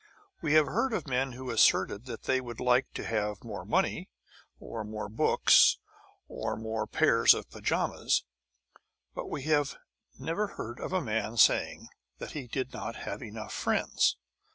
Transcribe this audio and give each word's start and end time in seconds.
We 0.41 0.53
have 0.53 0.65
heard 0.65 0.93
of 0.93 1.05
men 1.07 1.33
who 1.33 1.51
asserted 1.51 2.05
that 2.05 2.23
they 2.23 2.41
would 2.41 2.59
like 2.59 2.91
to 2.93 3.05
have 3.05 3.43
more 3.43 3.63
money, 3.63 4.09
or 4.59 4.83
more 4.83 5.07
books, 5.07 5.77
or 6.27 6.57
more 6.57 6.87
pairs 6.87 7.35
of 7.35 7.51
pyjamas; 7.51 8.23
but 9.13 9.29
we 9.29 9.43
have 9.43 9.75
never 10.17 10.55
heard 10.57 10.79
of 10.79 10.91
a 10.91 11.01
man 11.03 11.37
saying 11.37 11.87
that 12.17 12.31
he 12.31 12.47
did 12.47 12.73
not 12.73 12.95
have 12.95 13.21
enough 13.21 13.53
friends. 13.53 14.17